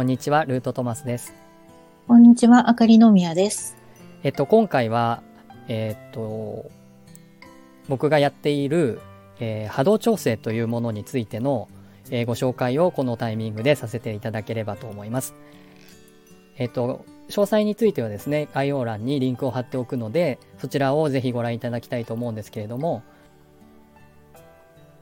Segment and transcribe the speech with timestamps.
[0.00, 1.34] こんにちは、ルートトマスです。
[2.08, 3.76] こんにちは、あかりのみやです。
[4.22, 5.22] えっと、今回は、
[5.68, 6.70] えっと、
[7.86, 8.98] 僕がやっている、
[9.40, 11.68] えー波動調整というものについての、
[12.10, 15.34] えーご紹介をこのタイミングでさせていただければと思います。
[16.56, 23.02] えっと、詳細についてはですね、概要欄にリンクを貼っておくので、そちらをぜひご覧いただきたいと思うんですけれども、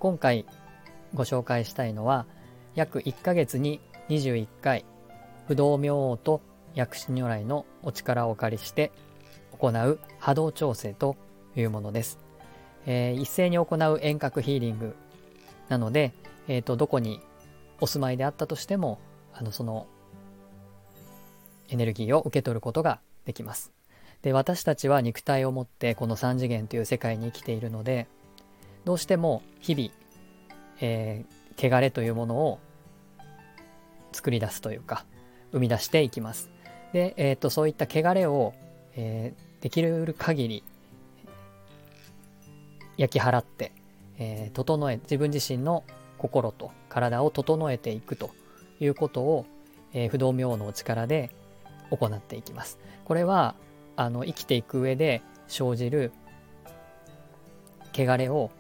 [0.01, 0.45] 今回
[1.15, 2.27] ご紹介したいのは、
[2.75, 4.85] 約1ヶ月に21回、
[5.49, 6.43] 不動明王と
[6.75, 8.93] 薬師如来のお力をお借りして
[9.59, 11.17] 行う波動調整と
[11.57, 12.19] いうものです。
[12.85, 14.95] えー一斉に行う遠隔ヒーリング
[15.71, 16.13] なので、
[16.49, 17.21] えーとどこに
[17.81, 18.99] お住まいであったとしても
[19.33, 19.87] あのその
[21.71, 23.73] エネルギーを受け取ることができます。
[24.21, 28.07] で私たちは肉体を持ってこの3次元という世界に生きているので
[28.85, 29.91] どうしても日々、
[30.83, 32.61] えー汚れというものを
[34.13, 35.05] 作り出すというか
[35.53, 36.51] 生み出していきます。
[36.93, 38.55] で、えー、とそういった汚れを、
[38.95, 40.63] えーできる限り
[42.97, 43.73] 焼き払って、
[44.19, 45.83] えー整え自分自身の
[46.17, 48.31] 心と体を整えていくと
[48.79, 49.47] いうことを、
[49.93, 51.31] えー不動明王のお力で
[51.91, 52.79] 行っていきます。
[53.05, 53.57] これは
[53.97, 56.13] あの生きていく上で生じる
[57.93, 58.53] 汚れを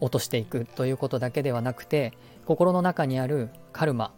[0.00, 2.12] 落としていくということだけではなくて
[2.44, 4.12] 心の中にあるカルマ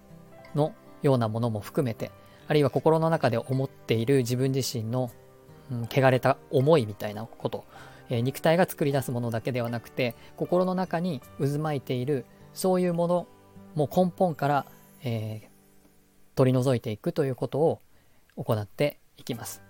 [0.55, 0.73] の
[1.03, 2.11] ようなものも含めて
[2.49, 5.11] あるいは心の中で思っている自分自身の、
[5.71, 7.65] うん、汚れた思いみたいなこと、
[8.09, 12.25] えー肉体が作り出すものだけではなくて心の中に渦巻いている
[12.55, 13.27] そういうもの
[13.75, 14.67] も根本から、
[15.03, 15.49] えー
[16.35, 17.81] 取り除いていくということを
[18.37, 19.61] 行っていきます。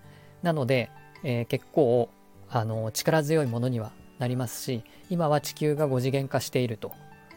[0.42, 0.91] なので、
[1.25, 2.11] えー結構
[2.51, 6.92] あの力強いものにはなりますし今は地球が5次元化していると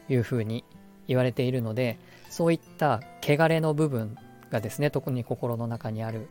[0.09, 0.63] いうふうに
[1.07, 1.97] 言われているので
[2.31, 4.17] そういった汚れの部分
[4.49, 6.29] がですね特に心の中にある、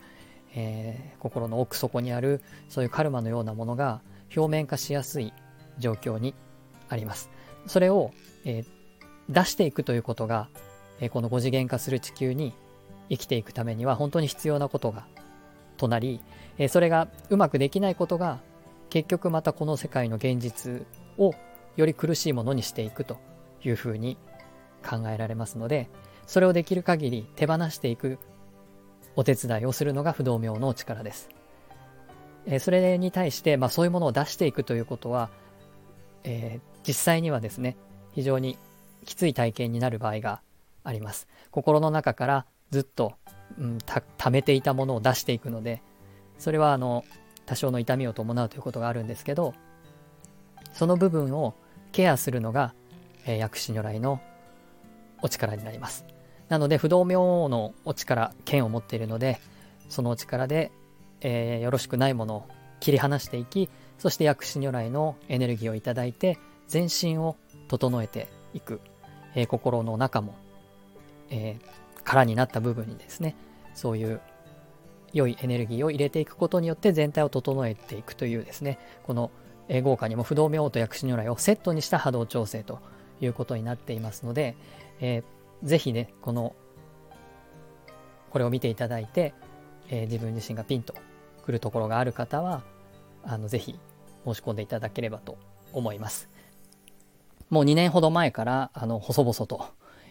[0.54, 2.40] えー心の奥底にある
[2.70, 4.00] そういうカルマのようなものが
[4.34, 5.34] 表面化しやすい
[5.78, 6.34] 状況に
[6.88, 7.28] あります。
[7.66, 8.12] それを、
[8.44, 8.66] えー
[9.28, 10.48] 出していくということが、
[10.98, 12.54] えーこの5次元化する地球に
[13.10, 15.06] 生きていくためには本当に必要なことが
[15.76, 16.20] となり、
[16.58, 18.40] えそれがうまくできないことが
[18.88, 20.86] 結局またこの世界の現実
[21.18, 21.34] を
[21.76, 23.18] より苦しいものにしていくと
[23.62, 24.16] いうふうに
[24.86, 25.88] 考えられますので
[26.26, 28.18] それをできる限り手放していく
[29.16, 31.28] お手伝いをするのが不動明のお力です。
[32.46, 35.30] えーそれに対して、まあ、そういうものを出していくということは、
[36.24, 37.76] えー実際にはですね
[38.12, 38.56] 非常に
[39.04, 40.40] きつい体験になる場合が
[40.82, 41.28] あります。
[41.50, 43.12] 心の中からずっと、
[43.58, 45.82] うん、た溜めていたものを出していくので
[46.38, 47.04] それはあの
[47.44, 49.54] 多少の痛みを伴うということがあるんですけど
[50.72, 51.54] その部分を
[51.92, 52.72] ケアするのが、
[53.26, 54.20] えー薬師如来の
[55.22, 56.04] お力になります。
[56.48, 59.40] なので不動明王のお力剣を持っているので
[59.88, 60.72] そのお力で、
[61.20, 62.48] えーよろしくないものを
[62.80, 67.36] 切り離していきそして薬師如来のエネルギーをいただいて全身を
[67.68, 68.80] 整えていく、
[69.34, 70.34] えー心の中も、
[71.30, 73.36] えー空になった部分にですね
[73.74, 74.20] そういう
[75.12, 79.30] 良いエネルギーを入れていくことによって全体を整えていくというですねこの
[79.68, 82.80] えー豪華にも不動明王と薬師如来をセットにした波動調整と
[83.20, 84.56] いうことになっていますので、
[85.00, 85.24] えー
[85.62, 86.54] ぜひねこの
[88.30, 89.34] これを見ていただいて、
[89.90, 90.94] えー自分自身がピンと
[91.44, 92.62] くるところがある方は
[93.24, 93.78] あのぜひ
[94.24, 95.36] 申し込んでいただければと
[95.72, 96.28] 思います。
[97.50, 99.66] もう2年ほど前からあの細々と、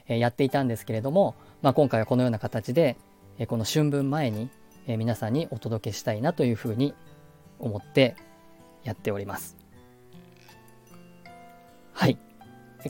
[0.07, 2.97] えーやっていたんですけれども、まあ、今回はこのような形で、
[3.38, 4.49] えーこの春分前に、
[4.88, 6.94] えー皆さんにお届けしたいなというふうに
[7.59, 8.16] 思って
[8.83, 9.57] やっております。
[11.94, 12.17] はい。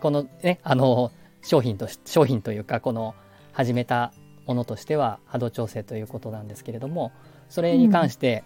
[0.02, 1.12] このねあの
[1.42, 3.16] 商品とし商品というかこの
[3.52, 4.12] 始めた
[4.46, 7.12] ものとしては波動調整ということなんですけれども
[7.50, 8.44] それに関して、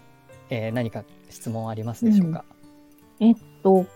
[0.50, 2.44] えー何か質問ありますでしょうか、
[3.18, 3.86] えっと、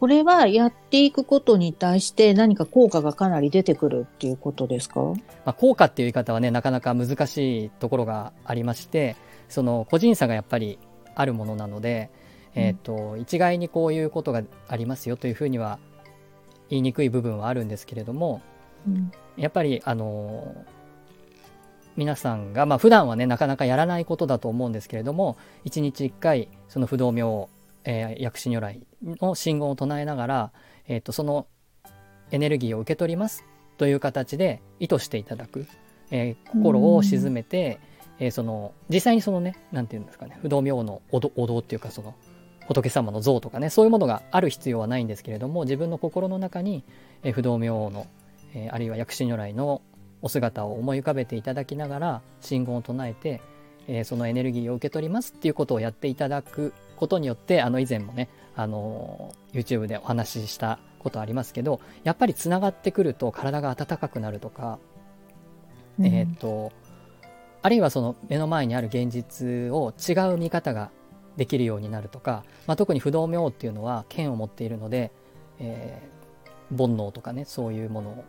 [0.00, 5.00] これはやっていくことに対して何か効果がかなり出てくるっていうことですか？
[5.00, 9.16] まあ、効果っていう言い方はねなかなか難しいところがありまして
[9.48, 10.78] その個人差がやっぱり
[11.14, 12.10] あるものなので、
[12.54, 15.78] えー、と一概にこういうことがありますよというふうには
[16.72, 18.40] 言いにくい部分はあるんですけれども
[18.88, 19.12] うん。
[19.36, 20.64] やっぱりあの
[21.96, 25.36] 皆さんがまあ普段はねなかなかやらないことだと思うんですけれども
[25.66, 27.50] 1日1回その不動明王、
[27.84, 30.52] えー薬師如来の信号を唱えながら、
[30.88, 31.46] えー、とその
[32.30, 33.44] エネルギーを受け取ります
[33.76, 35.66] という形で意図していただく、
[36.10, 37.78] えー心を鎮めて、
[38.18, 42.14] えーその実際にそのねなんていうんですかね不動明王のおどお堂っていうかその
[42.72, 46.84] 仏様の像とかねそういうものがある必要はないんですけれども自分の心の中に、
[47.22, 48.06] えー不動明王の、
[48.54, 49.82] えーあるいは薬師如来の
[50.22, 53.40] お姿を思い浮かべていただきながら信号を唱えて、
[53.88, 64.78] えー、そのエネルギーを受け取りますっていうことをやっていただくことによってあの以前もねあの YouTube でお話ししたことありますけどやっぱりつながってくると体が温かくなるとか、
[65.98, 66.70] うん、えっ、ー、と
[67.62, 70.90] あるいはその目の前にある現実を違う見方が
[71.36, 75.10] できるようになるとか、まあ、特に不動明王っていうのは剣を持っているので、
[75.58, 78.24] えー、煩悩とかねそういうものを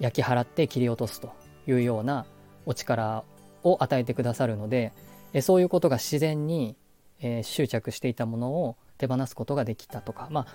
[0.00, 1.32] 焼き払って切り落とすと
[1.66, 2.26] いうような
[2.66, 3.24] お力
[3.62, 4.92] を与えてくださるので、
[5.32, 6.76] えそういうことが自然に、
[7.20, 10.46] えー、執着していたものを手放すことができたとかまあ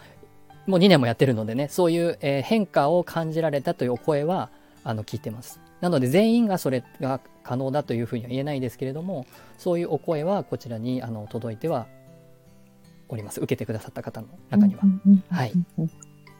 [0.67, 4.49] もう2年もやってるのでねそういう、え、変化を感じられたというお声は
[4.83, 5.59] あの聞いてます。
[5.81, 9.25] なので全員がそれが可能だというふうには言えないですけれども
[9.57, 11.87] そういうお声はこちらにあの届いては
[13.07, 13.39] おります。
[13.39, 14.81] 受けてくださった方の中には。
[15.29, 15.51] はい、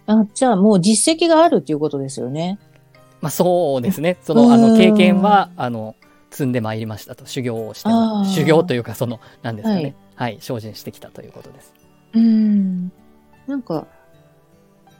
[0.06, 2.60] あじゃあもう実績があるっていうことですよね。
[3.22, 4.18] まあそうですね。
[4.22, 5.96] そのあの経験はあの
[6.30, 7.26] 積んでまいりましたと。
[7.26, 7.90] 修行をして
[8.34, 9.82] 修行というかその何ですかね、
[10.16, 11.74] はい、はい、精進してきたということです。
[12.14, 12.92] うん。
[13.48, 13.88] なんか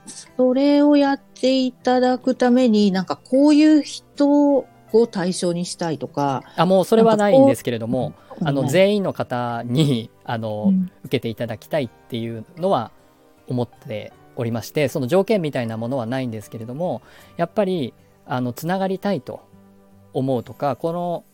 [0.06, 4.66] それをやっていただくためになんかこういう人を
[5.10, 12.90] 対象にしたいとかあもうそれはないんですけれどもあの全員の方にあの、うん、受けていただきたいっていうのは
[13.46, 17.02] 思っておりましてその条件みたいなものはないんですけれども
[17.36, 17.94] やっぱり
[18.26, 19.42] あのつながりたいと
[20.12, 21.24] 思うとかこの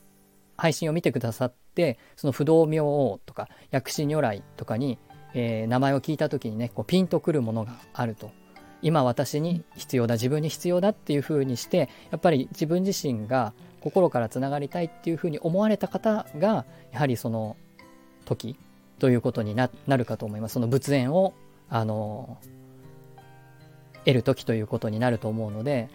[0.57, 4.99] 配信を見てくださってその不動明王とか薬師如来とかに、
[5.35, 8.31] えー、名前を聞いた時にねこうピンとくるものがあると
[8.83, 17.57] 今私に必要だ自分に必要だっていうふうにしてやっぱり自分自身が心からつながりたいっていうふうに思われた方がやはりその
[18.25, 18.57] 時
[18.99, 20.55] ということになるかと思います。
[20.55, 21.35] その仏縁を
[21.69, 22.39] あの
[24.05, 25.89] 得る時ということになると思うので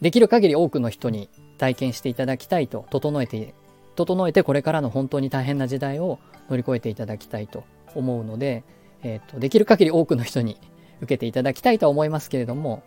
[0.00, 1.28] できる限り多くの人に
[1.58, 3.54] 体験していただきたいと整えて
[3.94, 6.18] 整えてこれからの本当に大変な時代を
[6.50, 8.64] 乗り越えていただきたいと思うので、
[9.02, 10.58] えーと、できる限り多くの人に
[11.02, 12.82] 受けていただきたいと思いますけれども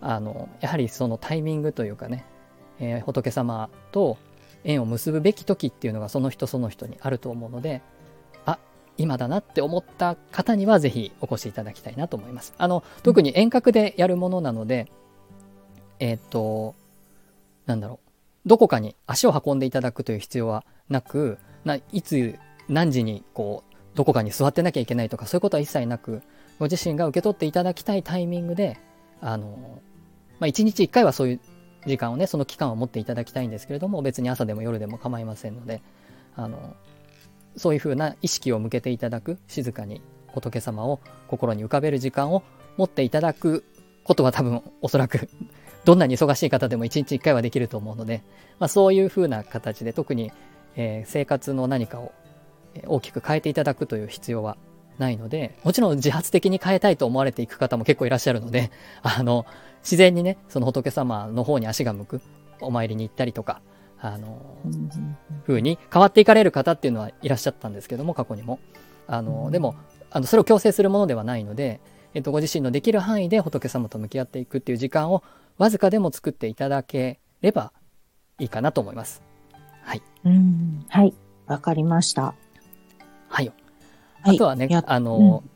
[0.00, 2.26] あのやはりそのタイミングというかね、
[2.78, 4.18] えー、仏様と
[4.64, 7.82] 縁を結ぶべき時っていうのがその人その人にあると思うので
[8.44, 8.58] あ
[8.98, 12.54] 今だなって思った方にはぜひお越しいただきたいなと思います。
[12.58, 14.90] あの特に遠隔でやるものなので、
[15.98, 16.74] えっ、と
[17.66, 22.38] なんだろうどこかに足を運んでいただくという必要はなくないつ
[22.68, 26.22] 何時にこうどこかに座ってなきゃいけないとかそういうことは一切なく
[26.58, 28.78] ご自身が受け取っていただきたいタイミングで、
[29.20, 29.80] あの、
[30.38, 31.40] まあ、1日1回はそういう
[31.86, 35.82] 時間をね、その期間を持っていただきたいんですけれども、別に朝でも夜でも構いませんので、
[36.36, 36.76] あの、
[37.56, 40.00] そういうふうな意識を向けていただく、静かに
[40.32, 42.42] 仏様を心に浮かべる時間を
[42.76, 43.64] 持っていただく
[44.02, 45.28] ことは多分おそらく
[45.84, 48.22] どんなに忙しい方でも1日1回はできると思うので、
[48.58, 50.32] まあ、そういうふうな形で特に、
[50.76, 52.12] えー、生活の何かを
[52.86, 54.56] 大きく変えていただくという必要は
[54.98, 58.70] ないので、もちろん自発的に変えたいと思われていく方も結構いらっしゃるので、
[59.02, 59.46] あの、
[59.82, 62.20] 自然にね、その仏様の方に足が向く、
[62.60, 63.60] お参りに行ったりとか、
[64.00, 64.58] あの、
[65.46, 68.58] 風に変わっていかれる方っていうのはいらっしゃったんですけども、過去にも。
[69.06, 69.74] あの、でも、
[70.10, 71.80] あの、それを強制するものではないので、
[72.14, 75.22] えっと、ご自身のできる範囲で仏様と向き合っていくっていう時間を
[75.58, 77.72] わずかでも作っていただければ
[78.38, 79.22] いいかなと思います。
[79.82, 80.02] はい。
[80.24, 80.86] うん。
[80.88, 81.12] はい。
[81.46, 82.34] わかりました。
[83.28, 83.52] はい。
[84.24, 85.50] あとはね、あの、うん、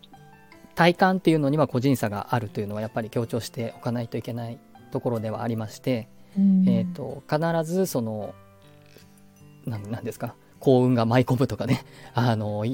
[0.75, 4.59] 体感っていうのには個人差があるというのはやっぱり強調しておかないといけない
[4.93, 6.09] ところではありまして、
[6.39, 8.35] うん、えっ、と、必ずその、
[9.67, 11.85] なんなんですか、幸運が舞い込むとかね、
[12.15, 12.65] あの、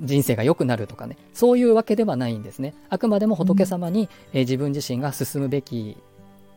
[0.00, 2.74] 人生が良くなるとかね、そういうわけではないんですね。
[2.90, 5.96] あくまでも仏様に、うん、えー、自分自身が進むべき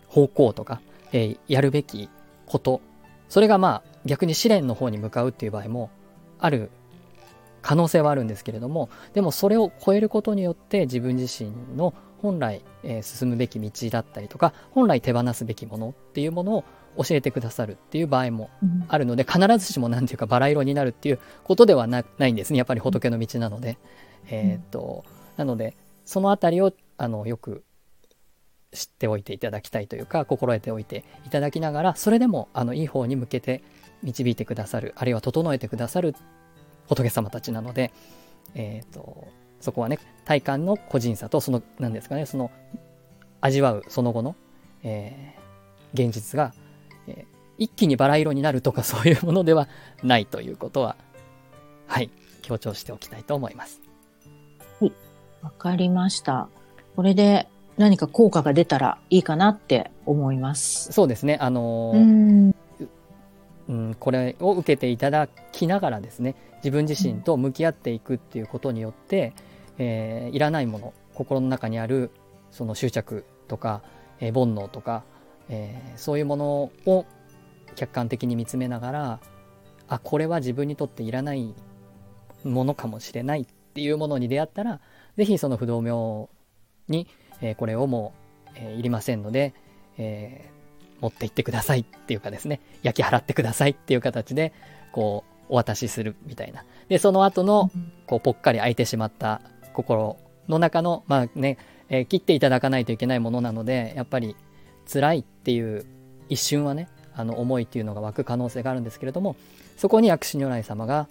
[0.07, 0.81] 方向とか、
[1.13, 2.09] えー、やるべき
[2.45, 2.81] こと、
[3.29, 5.89] それがまあ逆に試練の方に向かうっていう場合も
[6.39, 6.69] ある
[7.61, 16.63] 可能性はあるんですけれどもでもそれを超えることによって自分自身の本来、えー、進むべき道だったりとか本来手放すべきものっていうものを
[16.97, 18.49] 教えてくださるっていう場合も
[18.89, 23.77] あるので、うん、必ずしも何ていうかバラ色になるっていうことではないんですねやっぱり仏の道なので、
[24.29, 25.03] うん、えっ、と
[25.37, 25.75] なので
[26.05, 27.63] その辺りをあのよく
[28.73, 33.63] 知っておいていただきたいというか心得ておいていただきながらそれでもあのいい方に向けて
[34.03, 36.15] 導いてくださるあるいは整えてくださる
[36.87, 37.91] 仏様たちなので、
[38.55, 39.27] えーと、
[39.59, 42.51] そこはね体感の個人差とその何ですかねその
[43.39, 44.35] 味わうその後の、
[44.83, 46.53] えー、現実が、
[47.07, 47.25] えー、
[47.57, 49.67] 一気にバラ色になるとか そういうものでは
[50.03, 50.95] ないということは
[51.87, 52.09] はい
[52.41, 53.81] 強調しておきたいと思います。
[54.79, 54.91] はい
[55.41, 56.49] わかりました。
[56.95, 57.47] これで
[57.77, 60.91] 何か効果が出たらいいかなって思います。
[60.91, 61.37] そうですね。
[61.41, 62.55] あのーうん。
[63.69, 69.33] うん、これを受けていただきながらですね自分自身と向き合っていくっていうことによって、
[69.77, 72.11] えーいらないもの心の中にある
[72.51, 73.81] その執着とか、
[74.19, 75.03] えー煩悩とか、
[75.49, 77.05] えーそういうものを
[77.75, 79.19] 客観的に見つめながら
[79.87, 81.53] あこれは自分にとっていらない
[82.43, 84.81] ものかもしれないっていうものに出会ったら
[85.17, 86.29] 是非その不動明
[86.87, 87.07] に、
[87.41, 88.13] えーこれをも
[88.47, 89.53] う、えーいりませんので、
[89.97, 90.61] えー
[91.01, 94.53] 持って行ってくださいっていうかですね焼き払ってくださいっていう形で
[94.91, 96.65] こうお渡しするみたいな。
[96.87, 97.69] でその後の
[98.07, 99.41] こうぽっかり空いてしまった
[99.73, 100.17] 心
[100.47, 101.57] の中のまあね、
[101.89, 104.35] えー切っていただかないといけないものなのでやっぱり
[104.91, 105.85] 辛いっていう
[106.29, 109.35] 一瞬はねあの思いっていうのが湧く可能性があるんですけれども
[109.77, 111.07] そこに薬師如来様が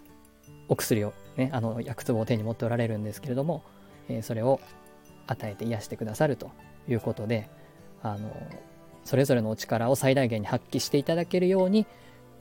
[0.68, 3.62] お薬をねあの薬壺を手に持っておられるんですけれども、
[4.08, 4.60] えーそれを
[5.26, 6.50] 与えて癒してくださると
[6.88, 7.48] いうことで
[8.02, 8.34] あの
[9.04, 11.86] それぞれのお力を最大限に発揮していただけるように、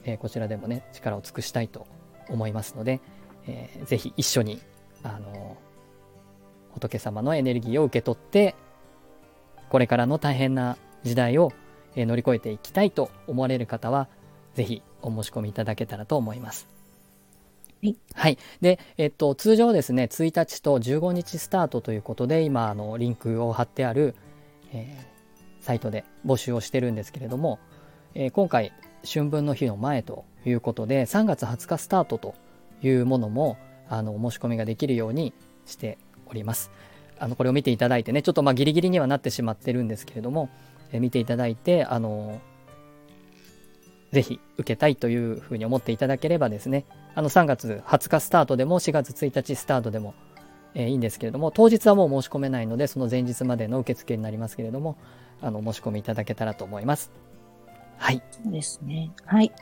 [0.04, 1.86] えーこちらでもね力を尽くしたいと
[2.28, 3.00] 思いますので、
[3.46, 4.60] えーぜひ一緒に
[5.02, 5.56] あの
[6.74, 8.54] 仏様のエネルギーを受け取って
[9.68, 11.52] これからの大変な時代を、
[11.94, 14.08] えー乗り越えていきたいと思われる方は
[14.54, 16.68] ぜひお申し込みいただけたらと思います。
[17.82, 17.96] はい。
[18.14, 18.38] はい。
[18.60, 24.14] で、えっと、通常ですね、1日と15日スタートということで、今、あの、リンクを貼ってある、
[24.72, 25.10] えー
[25.62, 27.58] サイトで募集をしてるんですけれども、
[28.14, 28.72] えー今回、
[29.04, 32.34] 春分の日の前ということで、3月20日スタートと
[32.82, 33.56] いうものも、
[33.88, 35.32] あの、お申し込みができるように
[35.66, 36.70] しております。
[37.18, 40.48] あの、これを見ていただいてね、ちょっとまあギリギリにはなってしまってるんですけれども、
[40.92, 42.40] え見ていただいて、あの、
[44.12, 50.14] ぜひ受けたいというふうに思っていただければですね、あの3月20日スタートでも4月1日スタートでも、
[50.74, 54.96] えーいいんですけれども、当日はもう申し込めないので、その前日までの受付になりますけれども、
[55.40, 57.12] あの、申し込みいただけたらと思います。
[58.00, 58.22] はい。
[58.30, 59.12] そうですね。
[59.26, 59.52] はい。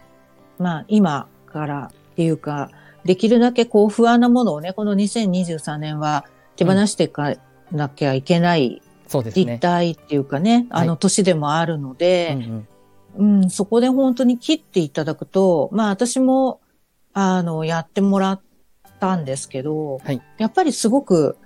[0.59, 2.71] まあ、今からっていうか、
[3.05, 6.25] できるだけこう不安なものをね、この2023年は
[6.57, 7.35] 手放していか
[7.73, 9.55] なきゃいけないそうですね。
[9.55, 12.37] 実態っていうかね、はいあの年でもあるのうんで、
[13.17, 13.41] うん。
[13.41, 16.61] うん、そこで本当に切っていただくと、まあ私も、
[17.15, 18.41] あの、やってもらっ
[19.01, 21.37] たんですけど、はいやっぱりすごく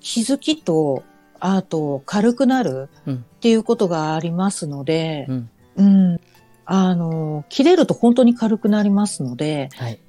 [0.00, 1.02] 気づきと、
[1.40, 5.50] あと軽くなるうんっていうことがありますので、うん。
[5.78, 6.20] うん。
[6.66, 10.00] あの、切れると本当に軽くなりますので、はい。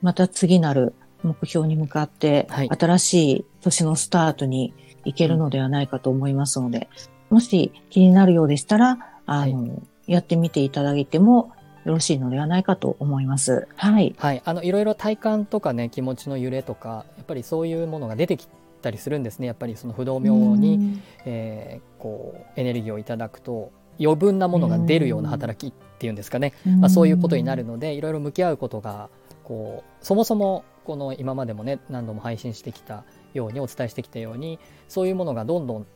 [0.00, 6.88] また次なる目標に向かって、はい新しい年のスタートに行けるのではないかと思いますので、
[7.30, 11.52] もし気になるようでしたら、あの、やってみていただいても
[11.84, 13.66] よろしいのではないかと思います。
[13.76, 14.14] はい。
[14.18, 14.42] はい。
[14.44, 18.46] あの、いろいろ体感とかね、気持ちの揺れとか、やっぱりそういうものが出てき
[18.82, 19.46] たりするんですね。
[19.46, 26.52] やっぱりその不動明に、えーこう、エネルギーをいただくと、余分なものが出るような働きっていうんですかね。
[26.66, 29.08] うん、まあ、そういうことになるのでいろいろ向き合うことが
[29.44, 34.58] こうそもそもこの今までもね何度も配信してきたようにお伝えしてきたように
[34.88, 35.86] そういうものがどんどん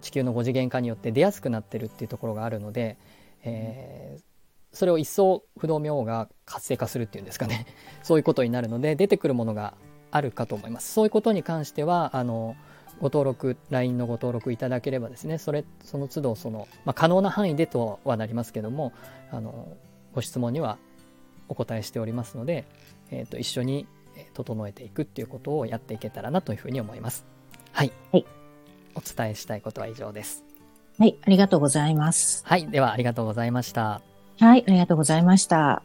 [0.00, 2.98] 地球の5次元化によって出やすくなってるっていうところがあるので、
[3.42, 4.32] えー
[4.72, 7.66] それを一層不動明王が活性化するっていうんですかね。
[8.02, 9.74] そういうことになるので出てくるものが
[10.10, 10.92] あるかと思います。
[10.92, 12.56] そういうことに関してはあの
[13.00, 18.92] ご登録 LINE のご登録いただければですねそれその都度その、まあ、可能な範囲でとはなりますけども
[19.30, 19.76] あの
[20.14, 20.78] ご質問には
[21.48, 22.64] お答えしておりますので、
[23.10, 27.24] えー、と一緒にえー整えていくっていうことをやっていけたらなというふうに思います。
[27.72, 27.92] はい。
[28.12, 28.26] はい
[28.94, 30.44] お伝えしたいことは以上です。
[30.98, 31.16] はい。
[31.22, 32.44] ありがとうございます。
[32.46, 32.68] はい。
[32.68, 34.02] ではありがとうございました。
[34.38, 34.64] はい。
[34.66, 35.82] ありがとうございました。